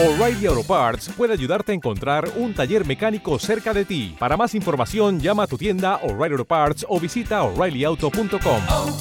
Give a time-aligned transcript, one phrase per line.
[0.00, 4.14] O'Reilly Auto Parts puede ayudarte a encontrar un taller mecánico cerca de ti.
[4.16, 8.62] Para más información, llama a tu tienda O'Reilly Auto Parts o visita oreillyauto.com.
[8.68, 8.96] oh,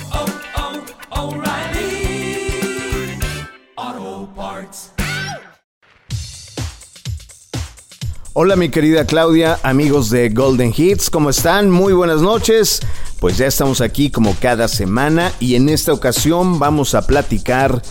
[1.11, 2.49] oh, O'Reilly
[3.75, 4.91] Auto Parts.
[8.33, 11.69] Hola mi querida Claudia, amigos de Golden Hits, ¿cómo están?
[11.69, 12.79] Muy buenas noches.
[13.19, 17.83] Pues ya estamos aquí como cada semana y en esta ocasión vamos a platicar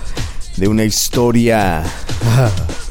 [0.56, 1.84] de una historia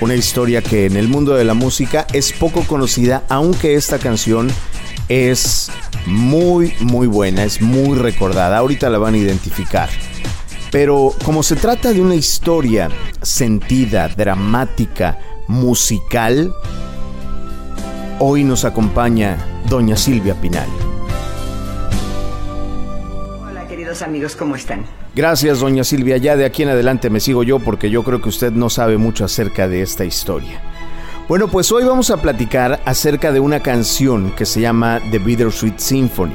[0.00, 4.48] una historia que en el mundo de la música es poco conocida, aunque esta canción
[5.08, 5.70] es
[6.06, 8.56] muy, muy buena, es muy recordada.
[8.58, 9.88] Ahorita la van a identificar.
[10.70, 12.88] Pero como se trata de una historia
[13.20, 15.18] sentida, dramática,
[15.48, 16.54] musical,
[18.20, 19.36] hoy nos acompaña
[19.68, 20.68] doña Silvia Pinal.
[23.42, 24.99] Hola queridos amigos, ¿cómo están?
[25.14, 26.18] Gracias, doña Silvia.
[26.18, 28.96] Ya de aquí en adelante me sigo yo porque yo creo que usted no sabe
[28.96, 30.62] mucho acerca de esta historia.
[31.28, 35.78] Bueno, pues hoy vamos a platicar acerca de una canción que se llama The Bittersweet
[35.78, 36.34] Symphony.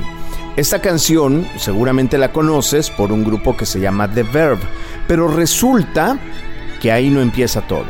[0.58, 4.60] Esta canción seguramente la conoces por un grupo que se llama The Verb,
[5.08, 6.18] pero resulta
[6.82, 7.86] que ahí no empieza todo.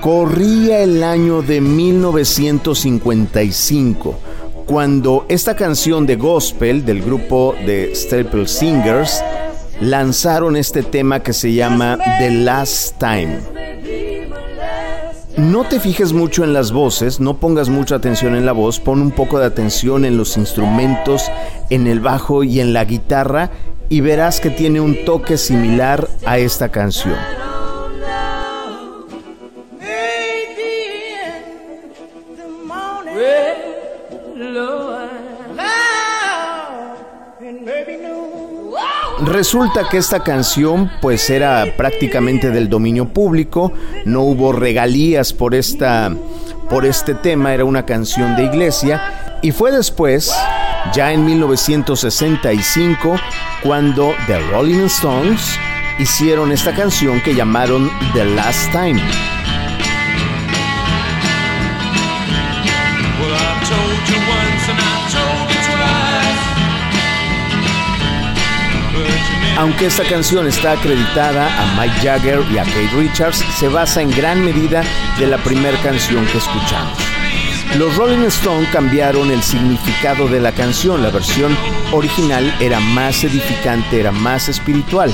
[0.00, 4.18] Corría el año de 1955
[4.66, 9.22] cuando esta canción de gospel del grupo de Staple Singers
[9.80, 13.38] lanzaron este tema que se llama The Last Time.
[15.36, 19.02] No te fijes mucho en las voces, no pongas mucha atención en la voz, pon
[19.02, 21.30] un poco de atención en los instrumentos,
[21.68, 23.50] en el bajo y en la guitarra
[23.88, 27.45] y verás que tiene un toque similar a esta canción.
[39.24, 43.72] Resulta que esta canción pues era prácticamente del dominio público,
[44.04, 46.12] no hubo regalías por esta
[46.68, 49.38] por este tema, era una canción de iglesia.
[49.42, 50.34] Y fue después,
[50.92, 53.16] ya en 1965,
[53.62, 55.58] cuando The Rolling Stones
[55.98, 59.00] hicieron esta canción que llamaron The Last Time.
[69.58, 74.10] Aunque esta canción está acreditada a Mike Jagger y a Kate Richards, se basa en
[74.10, 74.82] gran medida
[75.18, 76.98] de la primera canción que escuchamos.
[77.78, 81.56] Los Rolling Stones cambiaron el significado de la canción, la versión
[81.92, 85.12] original era más edificante, era más espiritual.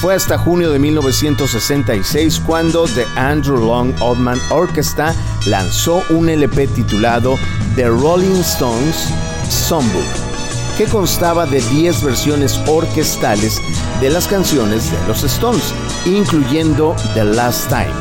[0.00, 5.14] Fue hasta junio de 1966 cuando The Andrew Long Oldman Orchestra
[5.46, 7.38] lanzó un LP titulado
[7.74, 9.08] The Rolling Stones
[9.48, 10.33] Songbook,
[10.76, 13.60] que constaba de 10 versiones orquestales
[14.00, 15.72] de las canciones de los Stones,
[16.04, 17.92] incluyendo The Last Time.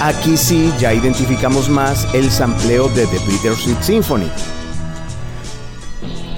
[0.00, 4.30] Aquí sí ya identificamos más el sampleo de The Bittersweet Symphony.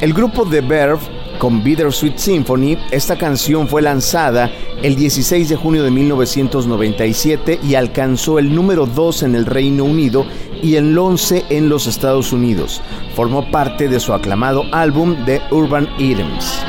[0.00, 1.11] El grupo The Verve
[1.42, 4.48] con Bittersweet Symphony, esta canción fue lanzada
[4.80, 10.24] el 16 de junio de 1997 y alcanzó el número 2 en el Reino Unido
[10.62, 12.80] y el 11 en los Estados Unidos.
[13.16, 16.62] Formó parte de su aclamado álbum The Urban Idioms.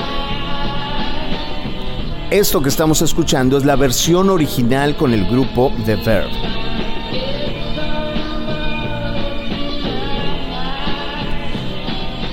[2.31, 6.62] Esto que estamos escuchando es la versión original con el grupo The Verve.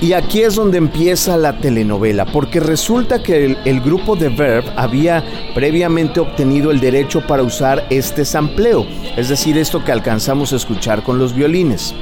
[0.02, 5.22] Y aquí es donde empieza la telenovela, porque resulta que el, grupo de Verb había
[5.54, 8.86] previamente obtenido el derecho para usar este sampleo,
[9.18, 11.94] es decir, esto que alcanzamos a escuchar con los violines.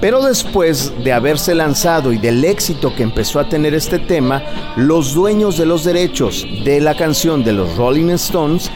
[0.00, 4.42] Pero después de haberse lanzado y del éxito que empezó a tener este tema,
[4.76, 8.72] los dueños de los derechos de la canción de los Rolling Stones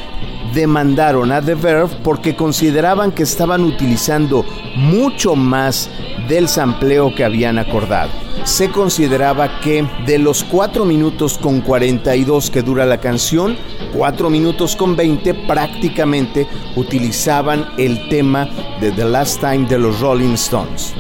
[0.55, 4.45] demandaron a The Verve porque consideraban que estaban utilizando
[4.77, 5.89] mucho más
[6.33, 8.09] del sampleo que habían acordado.
[8.45, 13.55] Se consideraba que de los 4 minutos con 42 que dura la canción,
[13.95, 18.49] 4 minutos con 20 prácticamente utilizaban el tema
[18.81, 20.95] de The Last Time de los Rolling Stones.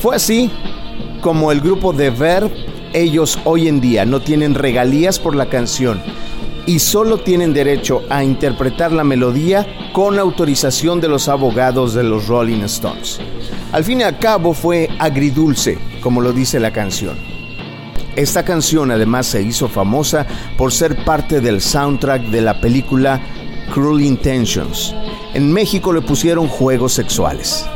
[0.00, 0.48] Fue así
[1.20, 2.54] como el grupo de Verve,
[2.92, 6.00] ellos hoy en día no tienen regalías por la canción
[6.66, 12.28] y solo tienen derecho a interpretar la melodía con autorización de los abogados de los
[12.28, 13.18] Rolling Stones.
[13.70, 17.18] Al fin y al cabo fue agridulce, como lo dice la canción.
[18.16, 20.26] Esta canción además se hizo famosa
[20.56, 23.20] por ser parte del soundtrack de la película
[23.72, 24.94] Cruel Intentions.
[25.34, 27.66] En México le pusieron juegos sexuales.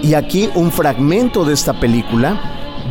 [0.00, 2.40] Y aquí un fragmento de esta película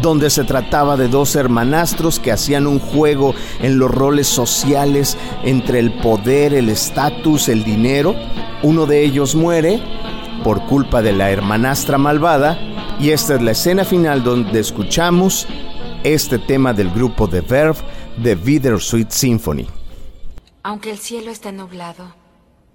[0.02, 5.80] donde se trataba de dos hermanastros que hacían un juego en los roles sociales entre
[5.80, 8.14] el poder, el estatus, el dinero.
[8.62, 9.82] Uno de ellos muere
[10.46, 12.60] por culpa de la hermanastra malvada
[13.00, 15.48] y esta es la escena final donde escuchamos
[16.04, 17.80] este tema del grupo The Verve
[18.18, 19.66] de Bittersweet Symphony.
[20.62, 22.14] Aunque el cielo esté nublado,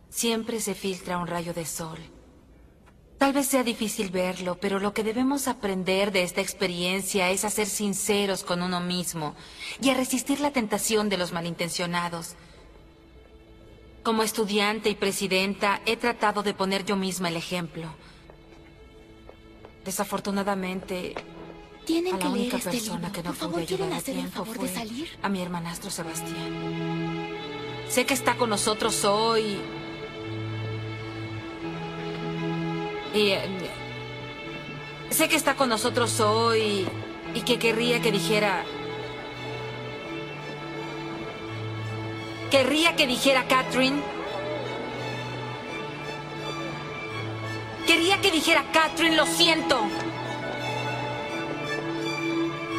[0.09, 1.99] siempre se filtra un rayo de sol.
[3.19, 7.51] Tal vez sea difícil verlo, pero lo que debemos aprender de esta experiencia es a
[7.51, 9.37] ser sinceros con uno mismo
[9.81, 12.35] y a resistir la tentación de los malintencionados.
[14.03, 17.87] Como estudiante y presidenta, he tratado de poner yo misma el ejemplo.
[19.85, 21.15] Desafortunadamente,
[21.85, 23.13] Tienen a que la leer única este persona libro.
[23.13, 25.09] que no Por favor, pude ¿quieren ayudar a hacer el tiempo favor de fue salir?
[25.23, 27.29] a mi hermanastro Sebastián.
[27.89, 29.59] Sé que está con nosotros hoy.
[33.13, 33.41] Y eh,
[35.11, 36.87] sé que está con nosotros hoy
[37.35, 38.65] y que querría que dijera.
[42.51, 44.03] Querría que dijera Catherine.
[47.87, 49.79] Quería que dijera Catherine, lo siento.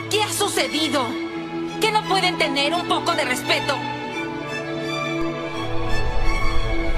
[0.09, 1.06] ¿Qué ha sucedido?
[1.79, 3.75] ¿Que no pueden tener un poco de respeto?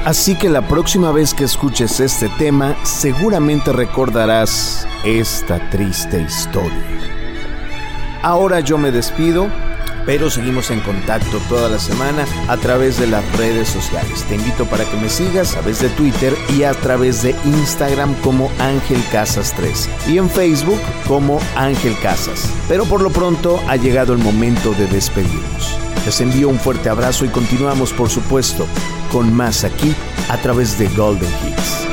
[0.04, 6.84] Así que la próxima vez que escuches este tema, seguramente recordarás esta triste historia.
[8.24, 9.48] Ahora yo me despido,
[10.06, 14.24] pero seguimos en contacto toda la semana a través de las redes sociales.
[14.24, 18.14] Te invito para que me sigas a través de Twitter y a través de Instagram
[18.22, 22.50] como Ángel Casas 13 y en Facebook como Ángel Casas.
[22.68, 25.78] Pero por lo pronto ha llegado el momento de despedirnos.
[26.06, 28.68] Les envío un fuerte abrazo y continuamos, por supuesto,
[29.12, 29.96] con más aquí
[30.30, 31.88] a través de Golden Hits.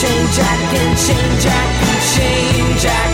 [0.00, 3.13] Change, I can change, I can change, I can